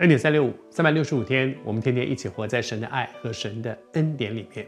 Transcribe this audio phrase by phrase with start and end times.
[0.00, 4.66] 恩典三六五，三百六十五天，我们天天一起活在神的爱和神的恩典里面。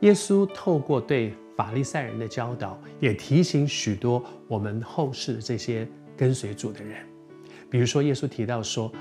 [0.00, 6.98] 耶稣透过对法利赛人的教导，也提醒许多我们后世的这些跟随主的人。
[7.70, 8.92] 比如说，耶稣提到说，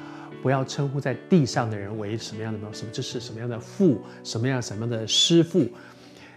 [0.42, 5.68] 不要称呼在地上的人为什么样的什么，这是什么样的父，什么样什么样的师父。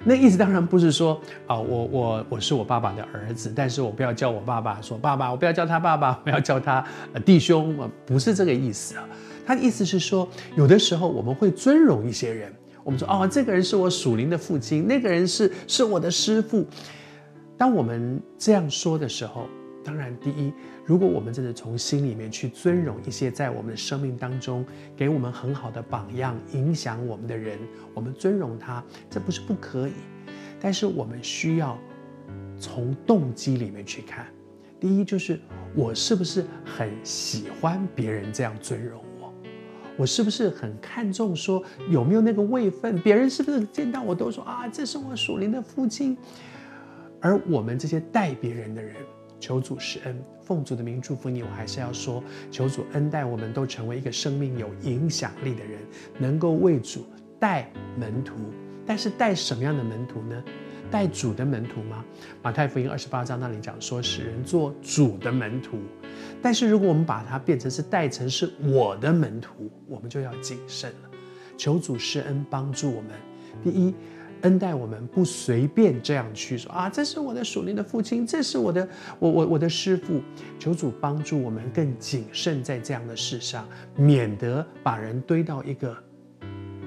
[0.05, 9.04] 那意思当然不是说啊、我我我是我爸爸的儿子，但是我不要叫我爸爸说爸爸，我不要叫他爸爸，我要叫他呃弟兄，不是这个意思啊。
[9.45, 12.52] 他的意思是说，有的时候我们会尊荣一些人，
[12.84, 16.66] 我们说哦，这个人是我属灵的父亲，那个人是是我的师傅。
[17.56, 19.46] 当我们这样说的时候，
[19.86, 20.52] 当然第一，
[20.84, 27.56] 如果我们真的从心里面去尊荣一些在我们的生命当中给我们很好的榜样、影响我们的人，
[27.95, 29.92] 我们尊荣他，这不是不可以。
[30.60, 31.79] 但是我们需要
[32.59, 34.26] 从动机里面去看。
[34.80, 35.38] 第一，就是
[35.73, 39.32] 我是不是很喜欢别人这样尊荣我？
[39.96, 43.01] 我是不是很看重说有没有那个位分？
[43.01, 46.18] 别人是不是见到我都说啊，这是我属灵的父亲？
[47.20, 48.96] 而我们这些带别人的人。
[49.38, 51.42] 求主施恩，奉主的名祝福你。
[51.42, 55.80] 我还是要说，求主恩待我们，都成为一个生命有影响力的人，
[56.18, 57.04] 能够为主
[57.38, 58.34] 带门徒。
[58.87, 60.42] 但是带什么样的门徒呢？
[60.90, 62.04] 带主的门徒吗？
[62.42, 65.78] 马太福音二十八章那里讲说，使人做主的门徒。
[66.41, 71.10] 但是如果我们把它变成是带成是我的门徒，我们就要谨慎了。
[71.56, 73.10] 求主施恩帮助我们。
[73.64, 73.94] 第一。
[74.42, 76.88] 恩待我们，不随便这样去说啊！
[76.88, 78.88] 这是我的属灵的父亲，这是我的
[79.19, 80.20] 我我我的师傅。
[80.59, 83.66] 求主帮助我们更谨慎在这样的事上，
[83.97, 85.97] 免得把人堆到一个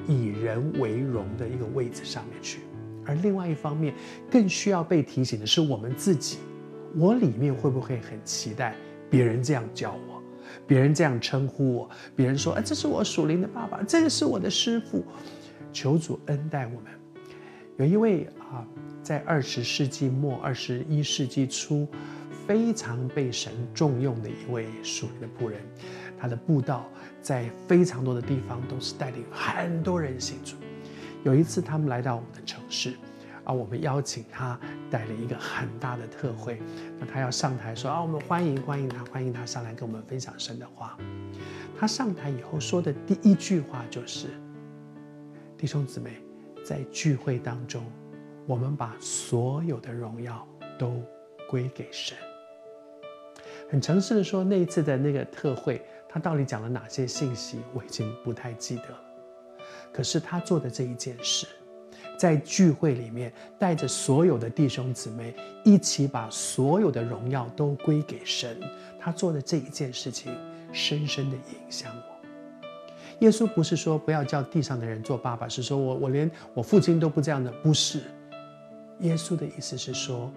[0.07, 2.61] 以人为荣的一个位置上面去。
[3.05, 3.93] 而另外一方面，
[4.29, 6.37] 更需要被提醒的是我们自己：
[6.95, 8.75] 我里面会不会很期待
[9.09, 10.21] 别人这样叫我，
[10.67, 15.03] 别人这样称呼我，别人说啊，这是我属灵的爸爸，这个是我的师傅。
[15.71, 16.98] 求主恩待我们。
[17.79, 18.67] 有一位啊，
[19.01, 21.87] 在二十世纪末、二十一世纪初，
[22.45, 25.61] 非常被神重用的一位属灵的仆人，
[26.19, 26.89] 他的布道
[27.21, 30.57] 在非常多的地方都是带领很多人信主。
[31.23, 32.95] 有一次，他们来到我们的城市，
[33.45, 34.59] 啊，我们邀请他
[34.91, 36.61] 带领一个很大的特会，
[36.99, 40.97] 那他要上台说啊，我们欢迎欢迎他，欢迎他上来跟我们分享神的话。
[41.79, 44.27] 他上台以后说的第一句话就是：
[45.57, 46.28] 弟兄姊妹。
[46.63, 47.83] 在聚会当中，
[48.47, 50.47] 我们把所有的荣耀
[50.77, 51.01] 都
[51.49, 52.17] 归给神。
[53.69, 59.01] 很诚实的说，那一次的那个特会，他到底讲了哪些信息，我已经不太记得了。
[59.93, 61.45] 可是他做的这一件事，
[62.17, 68.59] 在聚会里面带着所有的弟兄姊妹一起把所有的荣耀都归给神，
[68.99, 70.35] 他做的这一件事情，
[70.73, 71.91] 深深的影响。
[73.19, 77.99] 耶稣不是说不要叫地上的人做爸爸，是说我我连我父亲都不这样的，不是。
[78.99, 80.31] 耶稣的意思是说，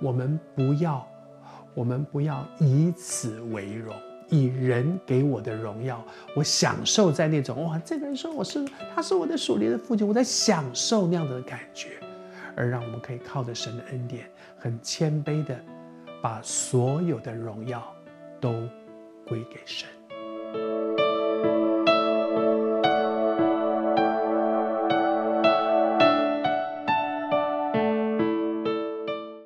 [0.00, 1.06] 我们不要，
[1.74, 3.94] 我们不要以此为荣，
[4.28, 6.02] 以人给我的荣耀，
[6.34, 8.64] 我享受在那种哇，这个人说我是，
[8.94, 11.92] 他是我的属灵的父亲，我在享受那样的感觉，
[12.56, 15.58] 而让我们可以靠着神的恩典，很谦卑的
[16.22, 17.82] 把所有的荣耀
[18.40, 18.50] 都
[19.26, 19.88] 归给神。